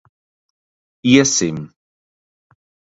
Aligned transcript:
Iesim. 1.11 1.57